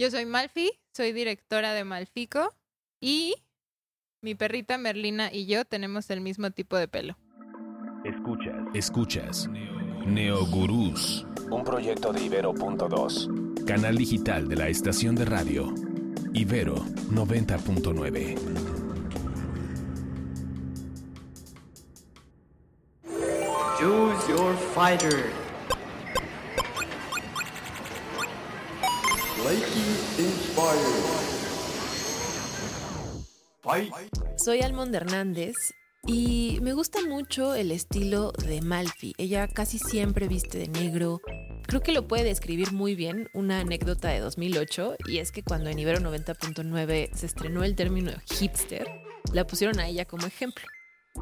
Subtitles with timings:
[0.00, 2.54] Yo soy Malfi, soy directora de Malfico
[3.02, 3.34] y
[4.22, 7.18] mi perrita Merlina y yo tenemos el mismo tipo de pelo.
[8.06, 8.56] Escuchas.
[8.72, 9.50] Escuchas.
[10.06, 11.26] Neogurús.
[11.50, 13.66] Un proyecto de Ibero.2.
[13.66, 15.74] Canal digital de la estación de radio.
[16.32, 16.76] Ibero
[17.10, 18.36] 90.9.
[23.78, 25.49] Choose your fighter.
[34.36, 35.54] Soy Almond Hernández
[36.06, 39.14] y me gusta mucho el estilo de Malfi.
[39.18, 41.20] Ella casi siempre viste de negro.
[41.66, 45.70] Creo que lo puede describir muy bien una anécdota de 2008 y es que cuando
[45.70, 48.86] en Ibero 90.9 se estrenó el término hipster,
[49.32, 50.64] la pusieron a ella como ejemplo.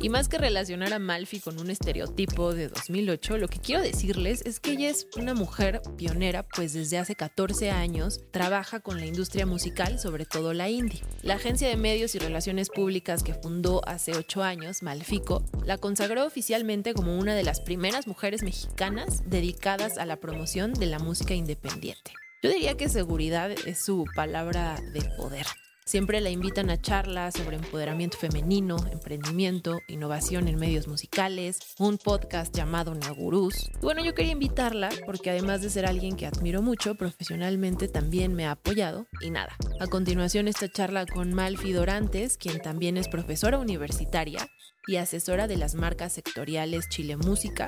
[0.01, 4.43] Y más que relacionar a Malfi con un estereotipo de 2008, lo que quiero decirles
[4.45, 9.07] es que ella es una mujer pionera, pues desde hace 14 años trabaja con la
[9.07, 11.03] industria musical, sobre todo la indie.
[11.23, 16.25] La agencia de medios y relaciones públicas que fundó hace 8 años, Malfico, la consagró
[16.25, 21.35] oficialmente como una de las primeras mujeres mexicanas dedicadas a la promoción de la música
[21.35, 22.13] independiente.
[22.41, 25.47] Yo diría que seguridad es su palabra de poder.
[25.89, 32.55] Siempre la invitan a charlas sobre empoderamiento femenino, emprendimiento, innovación en medios musicales, un podcast
[32.55, 33.71] llamado Neogurús.
[33.75, 38.35] Y bueno, yo quería invitarla porque además de ser alguien que admiro mucho, profesionalmente también
[38.35, 39.07] me ha apoyado.
[39.23, 44.47] Y nada, a continuación esta charla con Malfi Dorantes, quien también es profesora universitaria
[44.87, 47.67] y asesora de las marcas sectoriales Chile Música,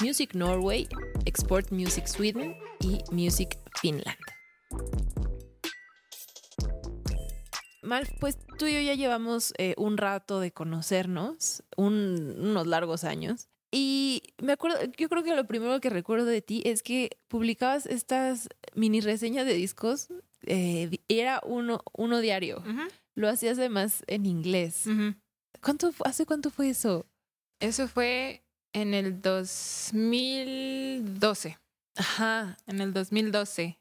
[0.00, 0.88] Music Norway,
[1.24, 4.18] Export Music Sweden y Music Finland.
[7.82, 13.04] Mal, pues tú y yo ya llevamos eh, un rato de conocernos, un- unos largos
[13.04, 13.48] años.
[13.72, 17.86] Y me acuerdo, yo creo que lo primero que recuerdo de ti es que publicabas
[17.86, 20.08] estas mini reseñas de discos.
[20.46, 22.62] eh, era uno, uno diario.
[23.14, 24.86] Lo hacías además en inglés.
[24.86, 25.14] Ujú.
[25.62, 27.06] ¿Cuánto, fu- ¿Hace cuánto fue eso?
[27.60, 28.42] Eso fue
[28.72, 31.58] en el 2012.
[31.96, 32.56] Ajá.
[32.66, 33.78] En el 2012.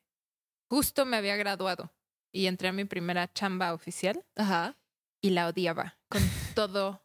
[0.70, 1.92] Justo me había graduado
[2.32, 4.76] y entré a mi primera chamba oficial Ajá.
[5.22, 6.22] y la odiaba con
[6.56, 7.02] todo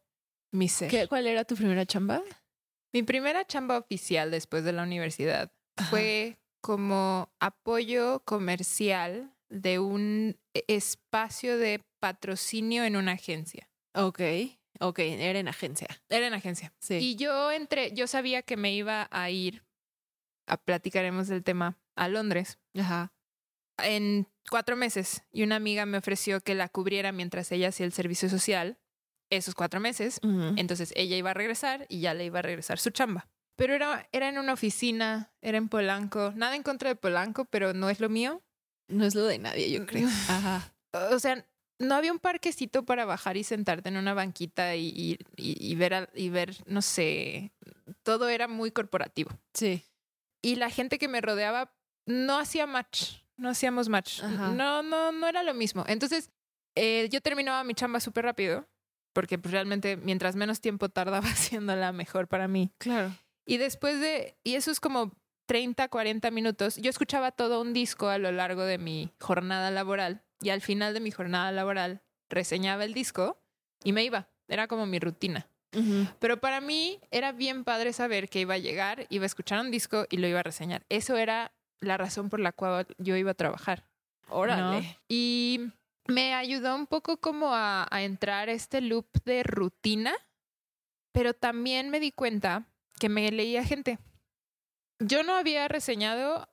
[0.52, 0.90] mi ser.
[0.90, 2.22] ¿Qué- ¿Cuál era tu primera chamba?
[2.92, 5.50] Mi primera chamba oficial después de la universidad
[5.90, 13.68] fue como apoyo comercial de un espacio de patrocinio en una agencia.
[13.94, 14.20] Ok.
[14.80, 15.88] Ok, era en agencia.
[16.08, 16.72] Era en agencia.
[16.80, 16.94] Sí.
[16.96, 19.64] Y yo entré, yo sabía que me iba a ir,
[20.46, 23.12] a platicaremos del tema, a Londres Ajá.
[23.78, 25.22] En cuatro meses.
[25.32, 28.78] Y una amiga me ofreció que la cubriera mientras ella hacía el servicio social
[29.30, 30.20] esos cuatro meses.
[30.56, 33.26] Entonces ella iba a regresar y ya le iba a regresar su chamba.
[33.56, 36.32] Pero era, era en una oficina, era en Polanco.
[36.36, 38.42] Nada en contra de Polanco, pero no es lo mío.
[38.88, 40.08] No es lo de nadie, yo creo.
[40.28, 40.74] Ajá.
[41.10, 41.44] O sea,
[41.80, 45.74] no había un parquecito para bajar y sentarte en una banquita y, y- y- y
[45.74, 47.52] ver, a- y ver, no sé,
[48.02, 49.30] todo era muy corporativo.
[49.54, 49.82] Sí.
[50.42, 51.74] Y la gente que me rodeaba
[52.06, 54.22] no hacía match, no hacíamos match.
[54.22, 54.50] Ajá.
[54.50, 55.84] No, no, no era lo mismo.
[55.86, 56.30] Entonces,
[56.74, 58.68] eh, yo terminaba mi chamba súper rápido,
[59.12, 62.72] porque pues, realmente mientras menos tiempo tardaba haciéndola, mejor para mí.
[62.78, 63.12] Claro.
[63.46, 65.12] Y después de, y eso es como
[65.46, 70.22] 30, 40 minutos, yo escuchaba todo un disco a lo largo de mi jornada laboral
[70.40, 73.38] y al final de mi jornada laboral reseñaba el disco
[73.82, 74.28] y me iba.
[74.48, 75.48] Era como mi rutina.
[76.20, 79.72] Pero para mí era bien padre saber que iba a llegar, iba a escuchar un
[79.72, 80.84] disco y lo iba a reseñar.
[80.88, 83.86] Eso era la razón por la cual yo iba a trabajar.
[84.28, 84.80] Órale.
[84.80, 84.96] ¿no?
[85.08, 85.72] Y
[86.06, 90.14] me ayudó un poco como a, a entrar este loop de rutina,
[91.12, 92.66] pero también me di cuenta
[92.98, 93.98] que me leía gente.
[94.98, 96.48] Yo no había reseñado,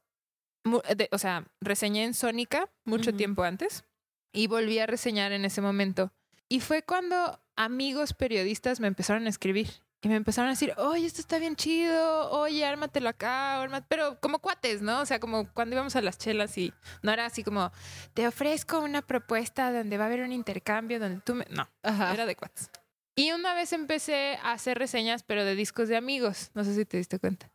[1.11, 3.85] o sea, reseñé en Sónica mucho tiempo antes
[4.33, 6.11] y volví a reseñar en ese momento.
[6.49, 9.69] Y fue cuando amigos periodistas me empezaron a escribir
[10.01, 13.85] y me empezaron a decir, oye, esto está bien chido, oye, ármatelo acá, ármate-".
[13.87, 15.01] pero como cuates, ¿no?
[15.01, 16.73] O sea, como cuando íbamos a las chelas y
[17.03, 17.71] no era así como,
[18.13, 21.45] te ofrezco una propuesta donde va a haber un intercambio, donde tú me...
[21.49, 22.13] No, Ajá.
[22.13, 22.71] era de cuates.
[23.15, 26.49] Y una vez empecé a hacer reseñas, pero de discos de amigos.
[26.55, 27.50] No sé si te diste cuenta.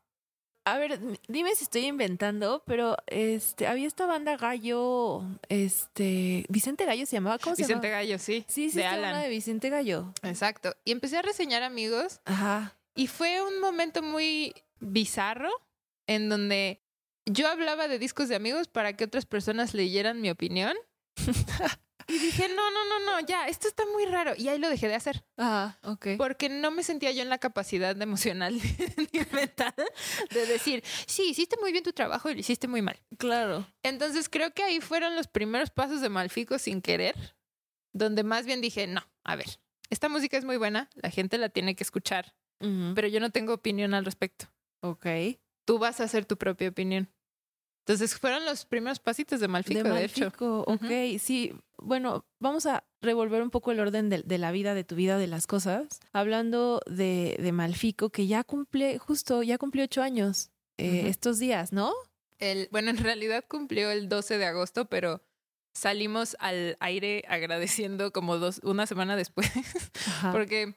[0.66, 0.98] A ver,
[1.28, 7.38] dime si estoy inventando, pero este había esta banda Gallo, este Vicente Gallo se llamaba,
[7.38, 8.02] ¿cómo se Vicente llamaba?
[8.02, 8.44] Gallo, sí.
[8.48, 9.22] Sí, sí, de estaba una Alan.
[9.22, 10.12] de Vicente Gallo.
[10.24, 10.74] Exacto.
[10.84, 12.76] Y empecé a reseñar amigos Ajá.
[12.96, 15.50] y fue un momento muy bizarro
[16.08, 16.82] en donde
[17.26, 20.74] yo hablaba de discos de amigos para que otras personas leyeran mi opinión.
[22.16, 24.32] Y dije, no, no, no, no, ya, esto está muy raro.
[24.38, 25.22] Y ahí lo dejé de hacer.
[25.36, 26.08] Ah, ok.
[26.16, 28.54] Porque no me sentía yo en la capacidad emocional
[29.12, 29.74] ni mental
[30.30, 32.98] de decir, sí, hiciste muy bien tu trabajo y lo hiciste muy mal.
[33.18, 33.70] Claro.
[33.82, 37.36] Entonces creo que ahí fueron los primeros pasos de Malfico sin querer,
[37.92, 39.60] donde más bien dije, no, a ver,
[39.90, 42.34] esta música es muy buena, la gente la tiene que escuchar,
[42.94, 44.46] pero yo no tengo opinión al respecto.
[44.80, 45.06] Ok.
[45.66, 47.10] Tú vas a hacer tu propia opinión.
[47.86, 50.24] Entonces fueron los primeros pasitos de Malfico, de, hecho.
[50.24, 51.54] Malfico, ok, sí.
[51.78, 55.18] Bueno, vamos a revolver un poco el orden de, de la vida, de tu vida,
[55.18, 56.00] de las cosas.
[56.12, 61.72] Hablando de, de Malfico, que ya cumple, justo, ya cumplió ocho años eh, estos días,
[61.72, 61.94] ¿no?
[62.40, 65.22] El, bueno, en realidad cumplió el 12 de agosto, pero
[65.72, 69.48] salimos al aire agradeciendo como dos, una semana después,
[70.08, 70.32] Ajá.
[70.32, 70.74] porque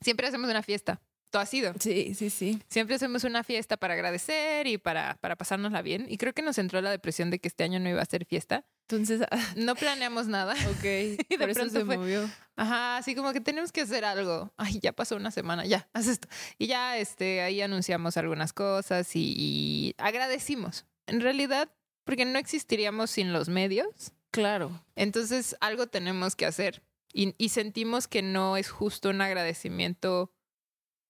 [0.00, 1.02] siempre hacemos una fiesta.
[1.30, 1.72] Todo ha sido.
[1.78, 2.60] Sí, sí, sí.
[2.68, 6.06] Siempre hacemos una fiesta para agradecer y para, para pasárnosla bien.
[6.08, 8.24] Y creo que nos entró la depresión de que este año no iba a ser
[8.26, 8.64] fiesta.
[8.88, 9.20] Entonces,
[9.54, 10.54] No planeamos nada.
[10.70, 12.28] ok, de por eso se fue- movió.
[12.56, 14.52] Ajá, así como que tenemos que hacer algo.
[14.56, 16.26] Ay, ya pasó una semana, ya, haz esto.
[16.58, 20.84] Y ya este, ahí anunciamos algunas cosas y, y agradecimos.
[21.06, 21.70] En realidad,
[22.04, 24.12] porque no existiríamos sin los medios.
[24.32, 24.84] Claro.
[24.96, 26.82] Entonces, algo tenemos que hacer.
[27.12, 30.32] Y, y sentimos que no es justo un agradecimiento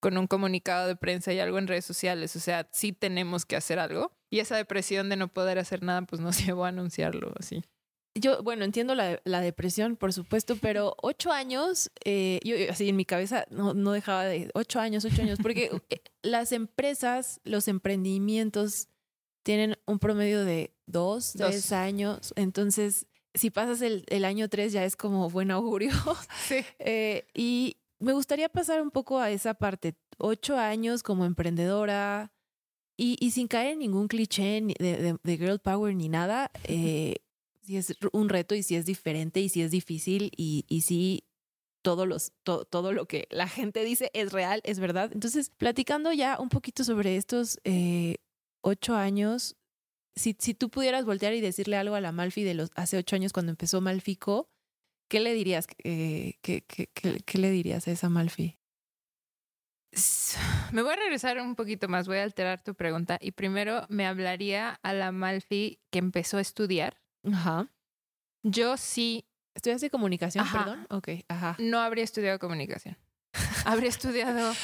[0.01, 2.35] con un comunicado de prensa y algo en redes sociales.
[2.37, 4.13] O sea, sí tenemos que hacer algo.
[4.31, 7.63] Y esa depresión de no poder hacer nada, pues nos llevó a anunciarlo así.
[8.17, 12.97] Yo, bueno, entiendo la, la depresión, por supuesto, pero ocho años, eh, yo así en
[12.97, 17.69] mi cabeza no, no dejaba de ocho años, ocho años, porque eh, las empresas, los
[17.69, 18.89] emprendimientos
[19.45, 21.51] tienen un promedio de dos, Dos.
[21.51, 22.33] tres años.
[22.35, 25.93] Entonces, si pasas el, el año tres ya es como buen augurio.
[26.49, 26.65] Sí.
[26.81, 29.95] Eh, y me gustaría pasar un poco a esa parte.
[30.19, 32.33] Ocho años como emprendedora
[32.97, 36.51] y, y sin caer en ningún cliché de, de- de girl power ni nada.
[36.65, 37.17] Eh,
[37.63, 41.25] si es un reto y si es diferente y si es difícil y, y si
[41.83, 45.11] todo, los, to- todo lo que la gente dice es real, es verdad.
[45.13, 48.17] Entonces, platicando ya un poquito sobre estos eh,
[48.63, 49.57] ocho años,
[50.17, 53.15] si, si tú pudieras voltear y decirle algo a la Malfi de los hace ocho
[53.15, 54.49] años cuando empezó Malfico,
[55.11, 55.67] ¿Qué le dirías?
[55.83, 58.57] eh, ¿qué, qué, qué- qué le dirías a esa Malfi?
[60.73, 64.07] Me voy a regresar un poquito más, voy a alterar tu pregunta y primero me
[64.07, 67.01] hablaría a la Malfi que empezó a estudiar.
[67.31, 67.69] Ajá.
[68.45, 70.59] Yo sí ¿Estudiaste comunicación, Ajá.
[70.65, 70.87] perdón?
[70.91, 71.57] Ok, ajá.
[71.59, 72.97] no habría estudiado comunicación.
[73.67, 74.55] habría estudiado,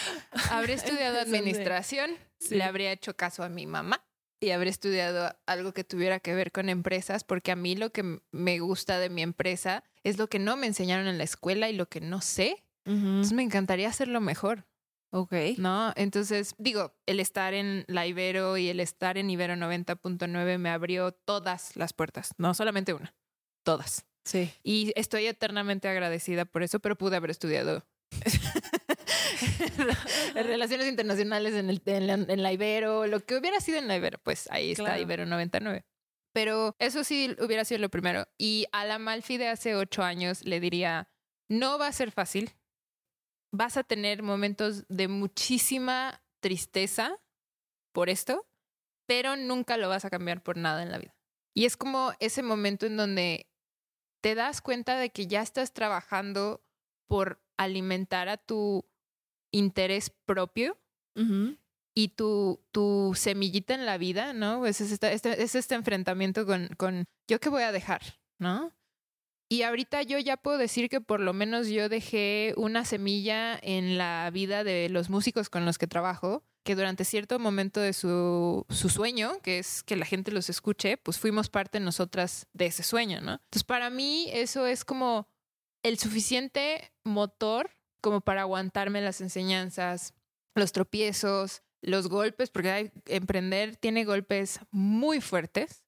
[0.53, 2.55] habría estudiado administración, Sí.
[2.55, 4.05] le habría hecho caso a mi mamá
[4.41, 8.21] y habría estudiado algo que tuviera que ver con empresas, porque a mí lo que
[8.31, 11.73] me gusta de mi empresa es lo que no me enseñaron en la escuela y
[11.73, 12.65] lo que no sé.
[12.85, 14.65] Entonces me encantaría hacerlo mejor.
[15.11, 15.33] Ok.
[15.59, 15.93] ¿no?
[15.97, 21.11] Entonces, digo, el estar en la Ibero y el estar en Ibero 90.9 me abrió
[21.11, 23.15] todas las puertas, no solamente una,
[23.65, 24.07] todas.
[24.25, 24.53] Sí.
[24.63, 27.85] Y estoy eternamente agradecida por eso, pero pude haber estudiado
[30.35, 33.97] relaciones internacionales en, el, en, la, en la Ibero, lo que hubiera sido en la
[33.97, 34.99] Ibero, pues ahí está.
[35.01, 35.85] Ibero 99.
[36.37, 38.29] Pero eso sí hubiera sido lo primero.
[38.37, 41.09] Y a la Malfi de hace ocho años le diría,
[41.49, 42.51] no va a ser fácil,
[43.55, 47.19] vas a tener momentos de muchísima tristeza
[47.95, 48.47] por esto,
[49.07, 51.17] pero nunca lo vas a cambiar por nada en la vida.
[51.55, 53.49] Y es como ese momento en donde
[54.21, 56.63] te das cuenta de que ya estás trabajando
[57.09, 58.87] por alimentar a tu
[59.53, 60.79] interés propio.
[61.99, 64.67] Y tu, tu semillita en la vida, ¿no?
[64.67, 68.03] Es este, este- es este enfrentamiento con, con yo qué voy a dejar,
[68.39, 68.73] ¿no?
[69.49, 73.97] Y ahorita yo ya puedo decir que por lo menos yo dejé una semilla en
[73.97, 78.67] la vida de los músicos con los que trabajo, que durante cierto momento de su,
[78.69, 82.83] su sueño, que es que la gente los escuche, pues fuimos parte nosotras de ese
[82.83, 83.35] sueño, ¿no?
[83.35, 85.29] Entonces para mí eso es como
[85.83, 87.71] el suficiente motor
[88.03, 90.13] como para aguantarme las enseñanzas,
[90.57, 95.85] los tropiezos, los golpes, porque hay- emprender tiene golpes muy fuertes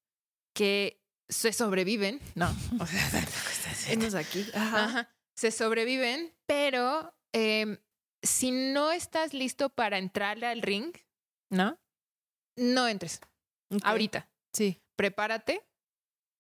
[0.55, 2.49] que se sobreviven, no,
[2.81, 3.01] o sea,
[4.19, 4.47] aquí.
[4.55, 4.85] Ajá.
[4.85, 7.79] Ajá, se sobreviven, pero eh,
[8.23, 10.93] si no estás listo para entrarle al ring,
[11.51, 11.79] ¿no?
[12.57, 13.21] No entres.
[13.71, 13.81] Ok.
[13.85, 14.83] Ahorita, Sí.
[14.97, 15.63] prepárate.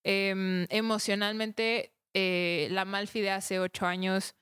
[0.04, 4.34] Em, emocionalmente, eh, la Malfi de hace ocho años,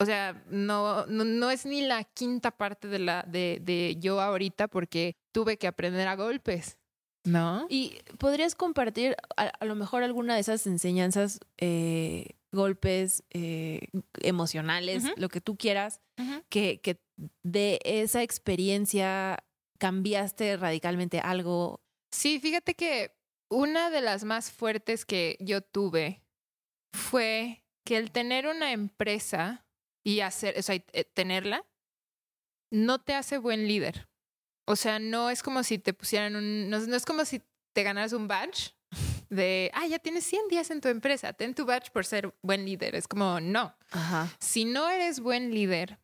[0.00, 4.20] o sea, no, no, no es ni la quinta parte de, la, de, de yo
[4.20, 6.78] ahorita porque tuve que aprender a golpes,
[7.24, 7.66] ¿no?
[7.68, 13.88] ¿Y podrías compartir a, a lo mejor alguna de esas enseñanzas, eh, golpes eh,
[14.22, 16.00] emocionales, lo que tú quieras,
[16.48, 16.98] que, que
[17.44, 19.44] de esa experiencia
[19.78, 21.82] cambiaste radicalmente algo?
[22.10, 23.12] Sí, fíjate que
[23.50, 26.22] una de las más fuertes que yo tuve
[26.94, 29.66] fue que el tener una empresa
[30.04, 31.66] y hacer, o sea, eh, tenerla,
[32.70, 34.08] no te hace buen líder.
[34.66, 37.42] O sea, no es como si te pusieran un, no, no es como si
[37.72, 38.74] te ganaras un badge
[39.28, 42.64] de, ah, ya tienes 100 días en tu empresa, ten tu badge por ser buen
[42.64, 42.94] líder.
[42.94, 43.74] Es como, no.
[43.90, 44.28] Ajá.
[44.38, 45.98] Si no eres buen líder,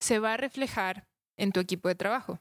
[0.00, 2.40] se va a reflejar en tu equipo de trabajo.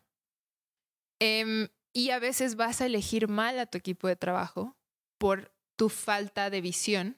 [1.19, 4.75] Em, y a veces vas a elegir mal a tu equipo de trabajo
[5.19, 7.17] por tu falta de visión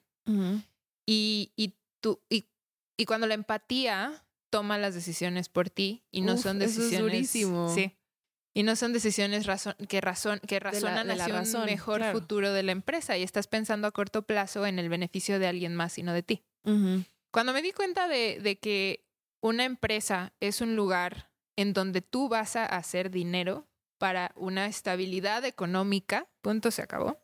[1.06, 2.46] y, y, tú, y,
[2.98, 6.78] y cuando la empatía toma las decisiones por ti y no Uf, son eso es
[6.78, 7.74] decisiones durísimo.
[7.74, 7.98] sí
[8.56, 11.98] y no son decisiones razon- que razón que razonan de la hacia razón, un mejor
[11.98, 12.20] claro.
[12.20, 15.76] futuro de la empresa y estás pensando a corto plazo en el beneficio de alguien
[15.76, 16.44] más y no de ti
[17.32, 19.06] cuando me di cuenta de, de que
[19.42, 25.44] una empresa es un lugar en donde tú vas a hacer dinero para una estabilidad
[25.46, 27.20] económica, punto se acabó.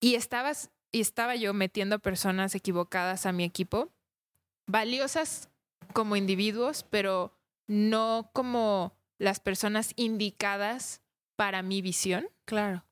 [0.00, 3.92] Y estabas y estaba yo metiendo personas equivocadas a mi equipo,
[4.66, 5.48] valiosas
[5.92, 11.02] como individuos, pero no como las personas indicadas
[11.36, 12.28] para mi visión.
[12.44, 12.84] Claro.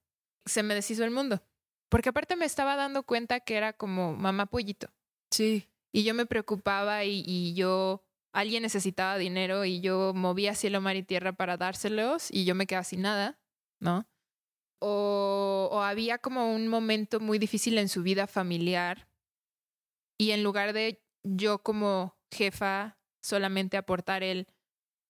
[0.47, 1.43] Se me deshizo el mundo.
[1.89, 4.89] Porque aparte me estaba dando cuenta que era como mamá pollito.
[5.31, 5.69] Sí.
[5.93, 10.97] Y yo me preocupaba y, y yo, alguien necesitaba dinero y yo movía cielo, mar
[10.97, 13.39] y tierra para dárselos y yo me quedaba sin nada,
[13.81, 14.07] ¿no?
[14.81, 19.09] O, o había como un momento muy difícil en su vida familiar
[20.19, 24.47] y en lugar de yo como jefa solamente aportar el,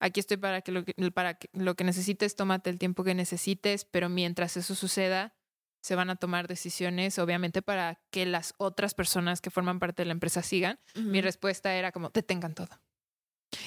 [0.01, 3.15] aquí estoy para que lo que, para que, lo que necesites, tómate el tiempo que
[3.15, 5.35] necesites, pero mientras eso suceda,
[5.83, 10.07] se van a tomar decisiones, obviamente, para que las otras personas que forman parte de
[10.07, 10.81] la empresa sigan.
[10.95, 12.81] Mi respuesta era como, detengan todo.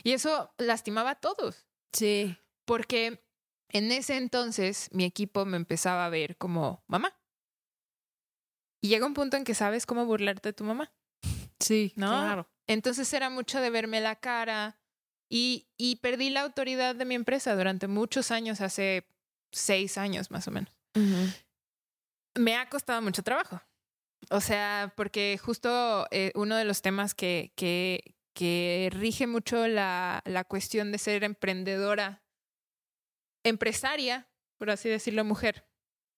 [0.04, 2.36] Y eso lastimaba a todos, Sí.
[2.66, 3.24] porque
[3.70, 7.16] en ese entonces mi equipo me empezaba a ver como mamá.
[8.82, 10.92] Y llega un punto en que sabes cómo burlarte de tu mamá,
[11.60, 11.94] Sí.
[11.96, 12.10] ¿no?
[12.10, 12.50] Claro.
[12.68, 14.80] Entonces era mucho de verme la cara
[15.30, 19.08] y, y perdí la autoridad de mi empresa durante muchos años, hace
[19.52, 20.74] seis años más o menos.
[22.36, 23.62] me ha costado mucho trabajo.
[24.30, 30.22] O sea, porque justo eh, uno de los temas que, que, que rige mucho la,
[30.26, 32.24] la cuestión de ser emprendedora,
[33.44, 35.68] empresaria, por así decirlo, mujer,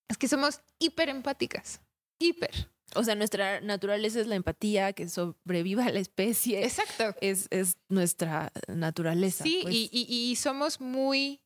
[0.10, 1.81] es que somos hiper empáticas.
[2.19, 2.72] Hiper.
[2.96, 6.63] O sea, nuestra naturaleza es la empatía, que sobreviva la especie.
[6.63, 7.15] Exacto.
[7.22, 9.43] Es, es nuestra naturaleza.
[9.43, 9.74] Sí, pues.
[9.75, 11.41] y, y, y somos muy.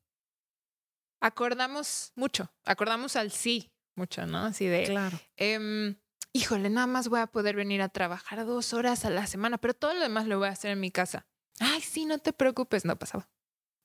[1.21, 2.51] Acordamos mucho.
[2.65, 4.39] Acordamos al sí mucho, ¿no?
[4.45, 4.83] Así de.
[4.83, 5.19] Claro.
[5.37, 5.95] em,
[6.33, 9.73] híjole, nada más voy a poder venir a trabajar dos horas a la semana, pero
[9.73, 11.27] todo lo demás lo voy a hacer en mi casa.
[11.59, 13.29] Ay, sí, no te preocupes, no pasaba.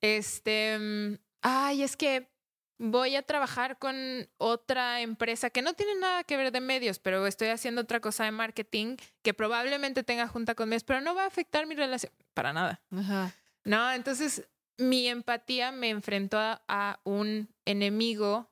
[0.01, 2.31] Este, mm, ay, es que
[2.79, 7.27] voy a trabajar con otra empresa que no tiene nada que ver de medios, pero
[7.27, 11.25] estoy haciendo otra cosa de marketing que probablemente tenga junta con medios, pero no va
[11.25, 12.81] a afectar mi relación para nada.
[12.91, 13.33] Ajá.
[13.65, 18.51] No, entonces mi empatía me enfrentó a, a un enemigo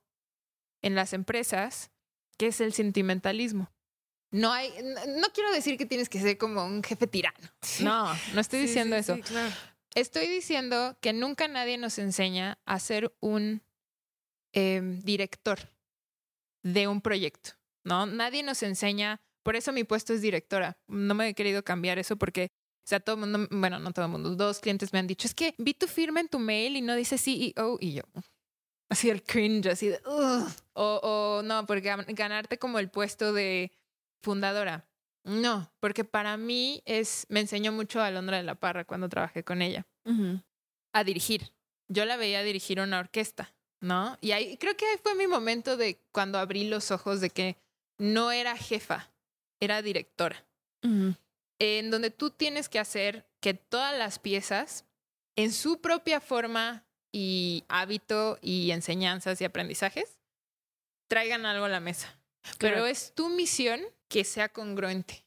[0.83, 1.91] en las empresas
[2.37, 3.71] que es el sentimentalismo.
[4.33, 7.39] No hay, no, no quiero decir que tienes que ser como un jefe tirano.
[7.81, 9.19] No, no estoy Sí, diciendo sí, eso.
[9.21, 9.55] claro.
[9.95, 13.63] Estoy diciendo que nunca nadie nos enseña a ser un
[14.57, 15.59] eh, director
[16.65, 17.51] de un proyecto,
[17.85, 18.07] ¿no?
[18.07, 20.77] Nadie nos enseña, por eso mi puesto es directora.
[20.89, 24.07] No me he querido cambiar eso porque, o sea, todo el mundo, bueno, no todo
[24.07, 26.77] el mundo, dos clientes me han dicho, es que vi tu firma en tu mail
[26.77, 28.03] y no dice CEO y yo.
[28.89, 30.47] Así el cringe, así de, "Ugh".
[30.75, 33.73] O, o no, porque gan- ganarte como el puesto de
[34.23, 34.89] fundadora.
[35.25, 39.61] No, porque para mí es, me enseñó mucho Alondra de la Parra cuando trabajé con
[39.61, 39.89] ella
[40.93, 41.53] a dirigir.
[41.89, 43.56] Yo la veía dirigir una orquesta,
[43.87, 44.19] ¿no?
[44.21, 47.57] Y ahí creo que ahí fue mi momento de cuando abrí los ojos de que
[47.99, 49.11] no era jefa,
[49.61, 50.45] era directora,
[50.83, 54.85] en donde tú tienes que hacer que todas las piezas,
[55.37, 60.19] en su propia forma y hábito y enseñanzas y aprendizajes,
[61.09, 62.21] traigan algo a la mesa.
[62.59, 65.25] Pero es tu misión que sea congruente.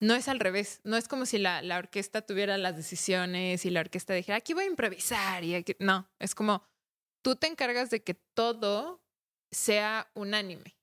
[0.00, 0.80] No es al revés.
[0.82, 4.54] No es como si la, la orquesta tuviera las decisiones y la orquesta dijera, aquí
[4.54, 5.44] voy a improvisar.
[5.44, 5.76] Y aquí...
[5.78, 6.64] No, es como
[7.22, 9.02] tú te encargas de que todo
[9.50, 10.76] sea unánime.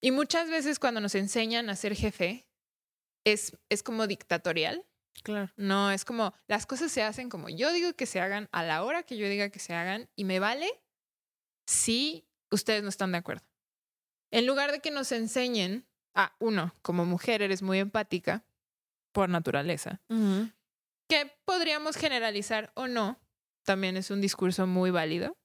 [0.00, 2.46] Y muchas veces cuando nos enseñan a ser jefe,
[3.24, 4.86] es, es como dictatorial.
[5.22, 5.52] Claro.
[5.56, 8.82] No, es como las cosas se hacen como yo digo que se hagan, a la
[8.84, 10.70] hora que yo diga que se hagan, y me vale
[11.66, 13.44] si ustedes no están de acuerdo.
[14.30, 18.44] En lugar de que nos enseñen, a uno, como mujer eres muy empática
[19.12, 20.00] por naturaleza,
[21.08, 23.20] que podríamos generalizar o no,
[23.70, 25.38] también es un discurso muy válido,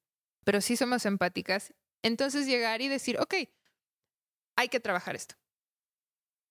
[0.44, 1.75] pero sí somos empáticas.
[2.01, 3.36] Entonces llegar y decir, ok,
[4.55, 5.36] hay que trabajar esto.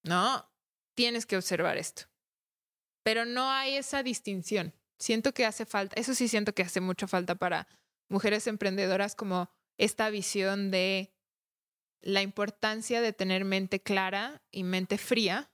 [0.05, 0.49] ¿no?
[0.95, 2.05] Tienes que observar esto.
[3.03, 4.73] Pero no hay esa distinción.
[4.99, 7.67] Siento que hace falta, eso sí siento que hace mucha falta para
[8.09, 11.13] mujeres emprendedoras como esta visión de
[12.03, 15.51] la importancia de tener mente clara y mente fría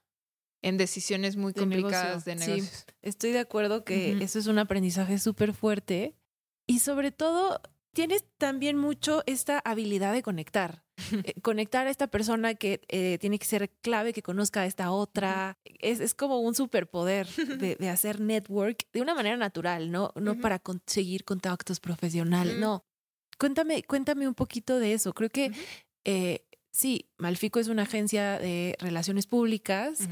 [0.61, 2.49] en decisiones muy De complicadas negocio, de sí.
[2.51, 2.85] negocios.
[3.01, 6.15] Estoy de acuerdo que eso es un aprendizaje súper fuerte
[6.67, 7.61] y sobre todo
[7.93, 10.83] tienes también mucho esta habilidad de conectar.
[11.23, 14.91] Eh, conectar a esta persona que eh, tiene que ser clave, que conozca a esta
[14.91, 15.57] otra.
[15.79, 17.27] Es, es como un superpoder
[17.57, 20.13] de, de hacer network de una manera natural, ¿no?
[20.15, 22.85] No para conseguir contactos profesionales, no.
[23.39, 25.13] Cuéntame, cuéntame un poquito de eso.
[25.13, 25.51] Creo que
[26.05, 30.07] eh, sí, Malfico es una agencia de relaciones públicas.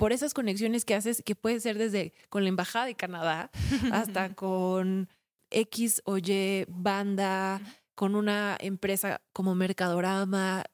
[0.00, 3.50] Por esas conexiones que haces, que puede ser desde con la Embajada de Canadá
[3.92, 5.10] hasta con
[5.50, 7.60] X o Y banda,
[7.94, 10.64] con una empresa como Mercadorama.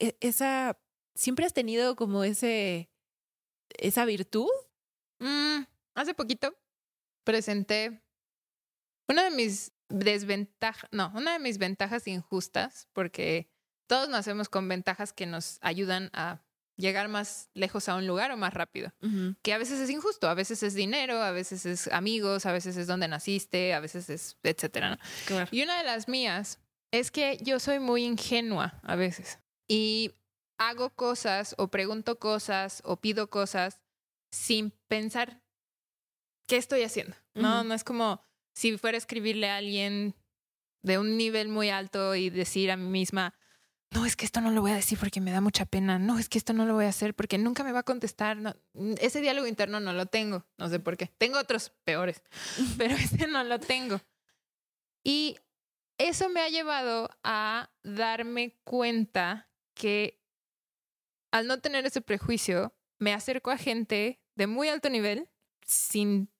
[0.00, 0.78] E- Esa,
[1.14, 2.90] ¿siempre has tenido como ese,
[3.78, 4.48] esa virtud?
[5.20, 5.62] Mm,
[5.94, 6.52] hace poquito
[7.22, 8.02] presenté
[9.08, 13.48] una de mis desventajas, no, una de mis ventajas injustas, porque
[13.86, 16.42] todos nacemos con ventajas que nos ayudan a
[16.82, 18.92] llegar más lejos a un lugar o más rápido,
[19.42, 22.76] que a veces es injusto, a veces es dinero, a veces es amigos, a veces
[22.76, 24.98] es donde naciste, a veces es etcétera, ¿no?
[25.26, 25.48] Claro.
[25.52, 26.58] Y una de las mías
[26.90, 30.12] es que yo soy muy ingenua a veces y
[30.58, 33.80] hago cosas o pregunto cosas o pido cosas
[34.32, 35.40] sin pensar
[36.48, 37.16] qué estoy haciendo.
[37.34, 38.20] No, no es como
[38.54, 40.16] si fuera a escribirle a alguien
[40.82, 43.34] de un nivel muy alto y decir a mí misma,
[43.92, 46.18] no, es que esto no lo voy a decir porque me da mucha pena, no,
[46.18, 48.36] es que esto no lo voy a hacer porque nunca me va a contestar.
[48.36, 48.54] No,
[49.00, 51.06] ese diálogo interno no lo tengo, no sé por qué.
[51.18, 52.22] Tengo otros peores,
[52.78, 54.00] pero ese no lo tengo.
[55.04, 55.36] Y
[55.98, 60.22] eso me ha llevado a darme cuenta que
[61.30, 65.28] al no tener ese prejuicio, me acerco a gente de muy alto nivel
[65.64, 66.30] sin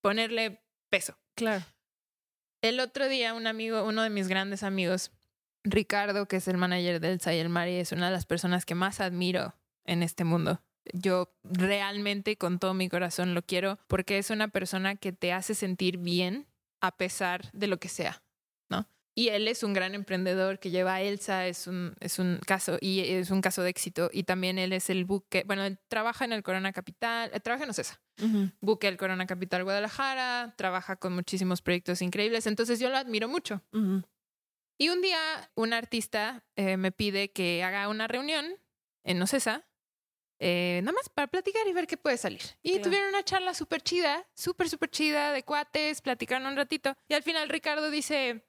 [0.00, 1.18] ponerle peso.
[1.34, 1.64] Claro.
[2.60, 5.12] El otro día un amigo, uno de mis grandes amigos,
[5.64, 8.64] Ricardo, que es el manager del Elsa y el Mari, es una de las personas
[8.64, 10.62] que más admiro en este mundo.
[10.92, 15.54] Yo realmente con todo mi corazón lo quiero porque es una persona que te hace
[15.54, 16.46] sentir bien
[16.80, 18.22] a pesar de lo que sea,
[18.70, 18.88] ¿no?
[19.14, 22.78] Y él es un gran emprendedor que lleva a Elsa, es un, es un caso
[22.80, 24.10] y es un caso de éxito.
[24.12, 27.64] Y también él es el buque, bueno, él trabaja en el Corona Capital, eh, trabaja
[27.64, 28.00] en Ocesa
[28.60, 33.62] buque el Corona Capital Guadalajara, trabaja con muchísimos proyectos increíbles, entonces yo lo admiro mucho.
[33.72, 34.02] Ujú.
[34.78, 38.46] Y un día un artista eh, me pide que haga una reunión
[39.04, 39.66] en Ocesa,
[40.38, 42.42] eh, nada más para platicar y ver qué puede salir.
[42.62, 42.84] Y Claro.
[42.84, 46.96] tuvieron una charla súper chida, súper, súper chida de cuates, platicaron un ratito.
[47.08, 48.44] Y al final Ricardo dice,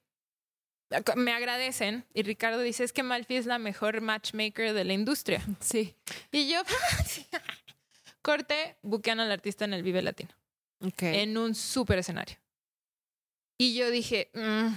[1.16, 5.42] me agradecen, y Ricardo dice, es que Malfi es la mejor matchmaker de la industria.
[5.62, 5.96] Sí.
[6.32, 6.62] Y yo,
[8.22, 10.30] corte, buquean al artista en el Vive Latino
[10.82, 11.02] Ok.
[11.04, 12.38] en un súper escenario.
[13.58, 14.68] Y yo dije, "Mm".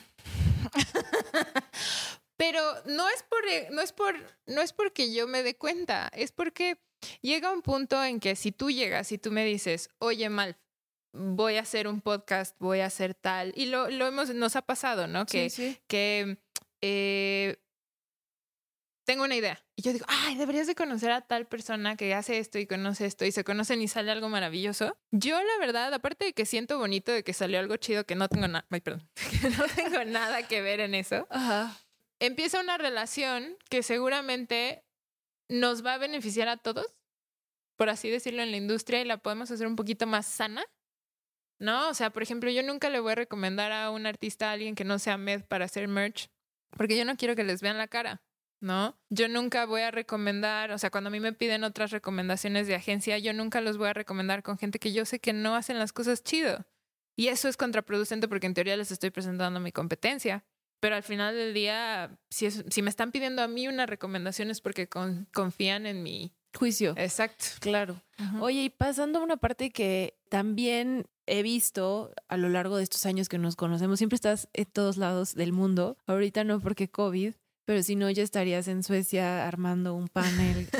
[2.37, 4.15] pero no es por no es por
[4.47, 6.79] no es porque yo me dé cuenta, es porque
[7.21, 10.57] llega un punto en que si tú llegas y tú me dices, "Oye, Mal,
[11.13, 14.63] voy a hacer un podcast, voy a hacer tal." Y lo lo hemos nos ha
[14.63, 15.27] pasado, ¿no?
[15.27, 15.79] Que sí, sí.
[15.87, 16.39] que
[16.81, 17.57] eh,
[19.05, 19.59] tengo una idea.
[19.77, 23.07] Y yo digo, ay, deberías de conocer a tal persona que hace esto y conoce
[23.07, 24.97] esto y se conocen y sale algo maravilloso.
[25.11, 28.29] Yo, la verdad, aparte de que siento bonito de que salió algo chido que no
[28.29, 29.09] tengo nada, ay, perdón,
[29.41, 31.77] que no tengo nada que ver en eso, Ajá.
[32.21, 34.85] empieza una relación que seguramente
[35.49, 36.87] nos va a beneficiar a todos,
[37.77, 40.65] por así decirlo, en la industria y la podemos hacer un poquito más sana.
[41.59, 41.91] ¿No?
[41.91, 44.75] O sea, por ejemplo, yo nunca le voy a recomendar a un artista a alguien
[44.75, 46.29] que no sea med para hacer merch,
[46.77, 48.21] porque yo no quiero que les vean la cara,
[48.63, 48.97] ¿no?
[49.11, 52.75] Yo nunca voy a recomendar, o sea, cuando a mí me piden otras recomendaciones de
[52.75, 55.79] agencia, yo nunca los voy a recomendar con gente que yo sé que no hacen
[55.79, 56.65] las cosas chido.
[57.17, 60.45] Y eso es contraproducente porque en teoría les estoy presentando mi competencia.
[60.81, 64.51] Pero al final del día, si, es- si me están pidiendo a mí una recomendación
[64.51, 66.33] es porque con- confían en mi...
[66.55, 66.93] Juicio.
[66.99, 67.45] Exacto.
[67.61, 68.03] Claro.
[68.41, 73.07] Oye, y pasando a una parte que también he visto a lo largo de estos
[73.07, 75.97] años que nos conocemos, siempre estás en todos lados del mundo.
[76.07, 80.69] Ahorita no porque COVID, pero si no ya estarías en Suecia armando un panel.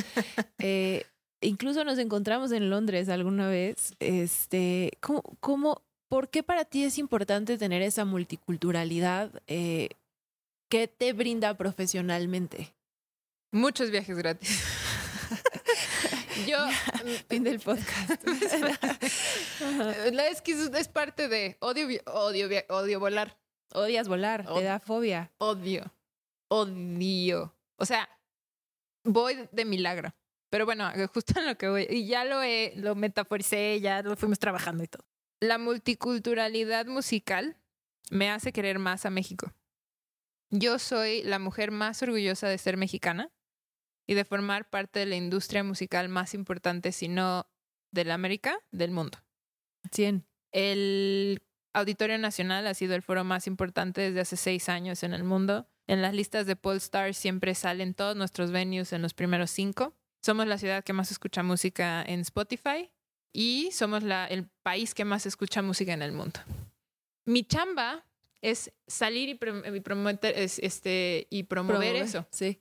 [0.65, 1.05] Eh,
[1.41, 3.95] incluso nos encontramos en Londres alguna vez.
[3.99, 9.43] Este, ¿cómo, cómo, ¿Por qué para ti es importante tener esa multiculturalidad?
[9.47, 9.89] Eh,
[10.69, 12.75] ¿Qué te brinda profesionalmente?
[13.51, 14.63] Muchos viajes gratis.
[16.47, 16.59] yo...
[17.29, 18.23] Fin del podcast.
[20.13, 23.39] La es que es, parte de odio, odio, odio volar.
[23.75, 25.33] Odias volar, te da fobia.
[25.39, 25.91] Odio.
[26.53, 27.57] Odio.
[27.77, 28.09] O sea,
[29.05, 30.15] voy de milagro.
[30.51, 34.17] Pero bueno, justo en lo que voy, y ya lo, he, lo metaforicé, ya lo
[34.17, 35.05] fuimos trabajando y todo.
[35.41, 37.57] La multiculturalidad musical
[38.11, 39.53] me hace querer más a México.
[40.51, 43.31] Yo soy la mujer más orgullosa de ser mexicana
[44.07, 47.47] y de formar parte de la industria musical más importante, si no
[47.91, 49.19] de la América, del mundo.
[49.91, 50.27] 100.
[50.53, 55.25] El Auditorio Nacional ha sido el foro más importante desde hace seis años en el
[55.25, 55.67] mundo.
[55.89, 59.95] En las listas de Polestar siempre salen todos nuestros venues en los primeros cinco.
[60.25, 62.91] Somos la ciudad que más escucha música en Spotify
[63.33, 66.41] y somos la, el país que más escucha música en el mundo.
[67.27, 68.05] Mi chamba
[68.41, 72.27] es salir y, prom- y promover, es- este, y promover eso.
[72.31, 72.61] Sí.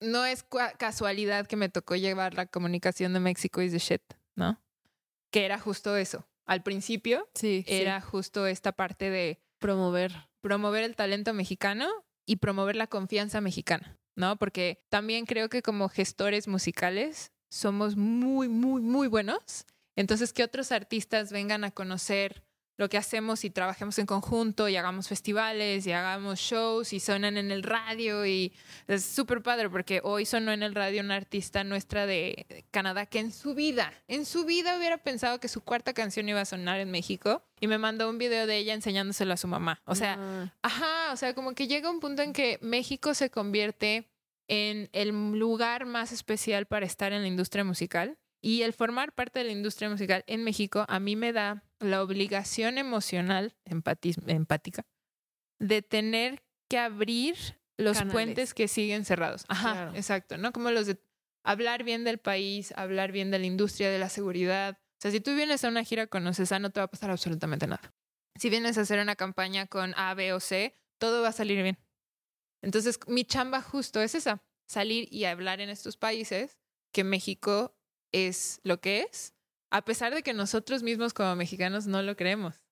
[0.00, 0.44] No es
[0.78, 4.02] casualidad que me tocó llevar la comunicación de México is the shit,
[4.34, 4.60] ¿no?
[5.30, 6.26] Que era justo eso.
[6.46, 7.64] Al principio Sí.
[7.66, 7.74] sí.
[7.74, 10.12] era justo esta parte de promover.
[10.40, 11.88] promover el talento mexicano
[12.30, 14.36] y promover la confianza mexicana, ¿no?
[14.36, 19.66] Porque también creo que como gestores musicales somos muy, muy, muy buenos.
[19.96, 22.44] Entonces, que otros artistas vengan a conocer
[22.80, 27.36] lo que hacemos y trabajemos en conjunto y hagamos festivales y hagamos shows y sonan
[27.36, 28.54] en el radio y
[28.88, 33.18] es súper padre porque hoy sonó en el radio una artista nuestra de Canadá que
[33.18, 36.80] en su vida, en su vida hubiera pensado que su cuarta canción iba a sonar
[36.80, 39.82] en México y me mandó un video de ella enseñándoselo a su mamá.
[39.84, 43.30] O sea, Ah, Ajá, o sea, como que llega un punto en que México se
[43.30, 44.08] convierte
[44.48, 48.16] en el lugar más especial para estar en la industria musical.
[48.42, 52.02] Y el formar parte de la industria musical en México a mí me da la
[52.02, 54.86] obligación emocional, empática,
[55.58, 57.36] de tener que abrir
[57.76, 58.12] los Canales.
[58.12, 59.44] puentes que siguen cerrados.
[59.48, 59.94] Ajá, Claro.
[59.94, 60.52] exacto, ¿no?
[60.52, 60.98] Como los de
[61.44, 64.78] hablar bien del país, hablar bien de la industria, de la seguridad.
[64.78, 67.10] O sea, si tú vienes a una gira con Ocesa, no te va a pasar
[67.10, 67.94] absolutamente nada.
[68.38, 71.62] Si vienes a hacer una campaña con A, B o C, todo va a salir
[71.62, 71.78] bien.
[72.62, 76.58] Entonces, mi chamba justo es esa, salir y hablar en estos países
[76.92, 77.74] que México
[78.12, 79.34] es lo que es,
[79.70, 82.64] a pesar de que nosotros mismos como mexicanos no lo creemos,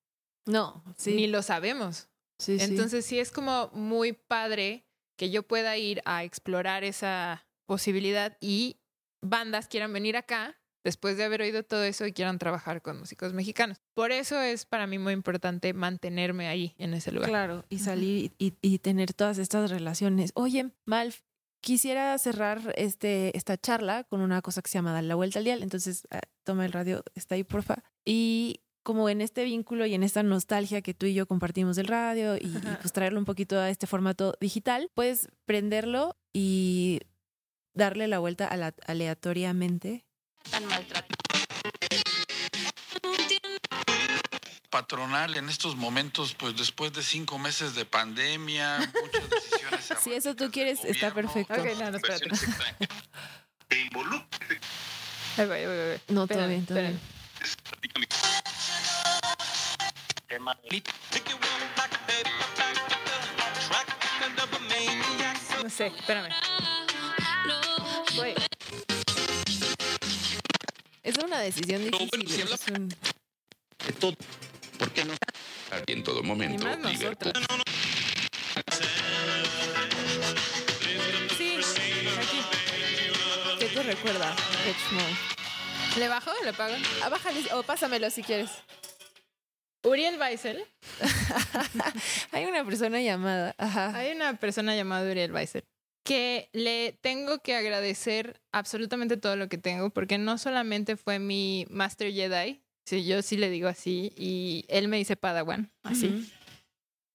[0.45, 1.13] No, sí.
[1.15, 2.09] ni lo sabemos.
[2.39, 2.65] sí, sí.
[2.65, 4.85] Entonces, sí es como muy padre
[5.17, 8.79] que yo pueda ir a explorar esa posibilidad y
[9.21, 13.33] bandas quieran venir acá después de haber oído todo eso y quieran trabajar con músicos
[13.33, 13.81] mexicanos.
[13.93, 17.29] Por eso es para mí muy importante mantenerme ahí en ese lugar.
[17.29, 20.31] Claro, y salir y, y tener todas estas relaciones.
[20.35, 21.19] Oye, Malf,
[21.61, 25.45] quisiera cerrar este, esta charla con una cosa que se llama Dar la vuelta al
[25.45, 25.63] dial.
[25.63, 27.83] Entonces, ah, toma el radio, está ahí, porfa.
[28.05, 31.87] Y como en este vínculo y en esta nostalgia que tú y yo compartimos del
[31.87, 37.01] radio y, y, pues traerlo un poquito a este formato digital, puedes prenderlo y
[37.75, 40.05] darle la vuelta a la- aleatoriamente.
[44.69, 49.89] Patronal en estos momentos, pues después de cinco meses de pandemia, muchas decisiones.
[50.03, 51.55] Si eso tú quieres, está gobierno, perfecto.
[51.61, 51.99] Ok, no, no,
[55.53, 56.01] ahí voy.
[56.09, 56.99] No, todo bien, todo bien.
[65.63, 66.29] No sé, espérame.
[68.15, 68.33] Voy.
[71.03, 72.51] Es una decisión difícil.
[72.53, 72.95] es un-
[74.79, 74.87] de todo.
[74.87, 75.13] ¿Por qué no?
[75.87, 76.67] En todo momento.
[76.89, 77.33] Liverpool.
[81.37, 81.57] Sí,
[82.17, 82.41] aquí.
[83.59, 84.35] ¿Qué te recuerda?
[85.97, 86.75] ¿Le bajo o le pago?
[87.03, 88.49] Ah, bájale o pásamelo si quieres.
[89.83, 90.65] Uriel Weissel.
[92.31, 93.55] Hay una persona llamada.
[93.57, 93.97] Ajá.
[93.97, 95.63] Hay una persona llamada Uriel Weissel
[96.03, 101.67] que le tengo que agradecer absolutamente todo lo que tengo porque no solamente fue mi
[101.69, 102.63] Master Jedi,
[102.97, 106.31] yo sí le digo así, y él me dice Padawan, así.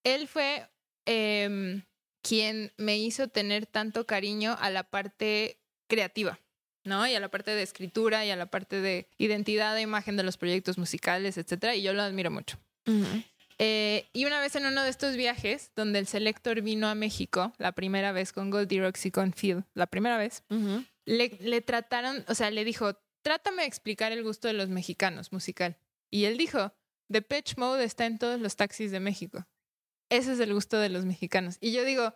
[0.05, 0.69] Él fue
[1.07, 1.83] em,
[2.23, 5.59] quien me hizo tener tanto cariño a la parte
[5.89, 6.39] creativa,
[6.85, 7.07] ¿no?
[7.07, 10.23] Y a la parte de escritura y a la parte de identidad de imagen de
[10.23, 11.75] los proyectos musicales, etcétera.
[11.75, 12.59] Y yo lo admiro mucho.
[13.59, 17.53] Eh, y una vez en uno de estos viajes, donde el Selector vino a México,
[17.59, 20.43] la primera vez con Goldie Rocks y con Phil, la primera vez,
[21.07, 25.33] le, le trataron, o sea, le dijo, trátame de explicar el gusto de los mexicanos
[25.33, 25.79] musical.
[26.11, 26.73] Y él dijo,
[27.09, 29.47] Depeche Mode está en todos los taxis de México.
[30.11, 31.57] Ese es el gusto de los mexicanos.
[31.61, 32.15] Y yo digo,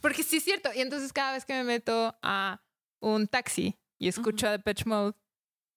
[0.00, 0.70] porque sí es cierto.
[0.74, 2.62] Y entonces cada vez que me meto a
[3.00, 5.14] un taxi y escucho a Depeche Mode,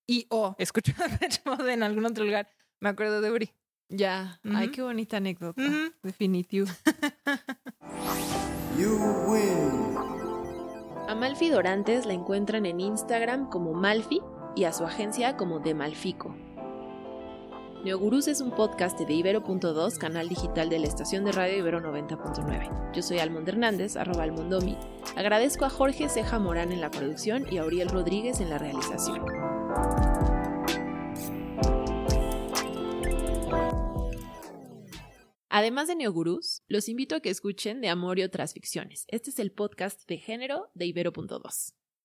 [0.07, 3.53] y o escucho a Depeche Mode en algún otro lugar, me acuerdo de Uri.
[3.89, 4.39] Ya.
[4.53, 5.61] Ay, qué bonita anécdota.
[5.61, 5.93] Ujú.
[6.01, 6.67] Definitivo.
[8.77, 8.95] You
[9.27, 9.96] win.
[11.07, 14.21] A Malfi Dorantes la encuentran en Instagram como Malfi
[14.57, 16.35] y a su agencia como De Malfico.
[17.85, 22.91] Neogurús es un podcast de Ibero.2, canal digital de la estación de radio Ibero 90.9.
[22.93, 24.77] Yo soy Almond Hernández, arroba almondomi.
[25.15, 29.23] Agradezco a Jorge Ceja Morán en la producción y a Auriel Rodríguez en la realización.
[35.57, 39.05] Además de Neogurús, los invito a que escuchen De Amor y otras ficciones.
[39.07, 41.73] Este es el podcast de género de Ibero.2.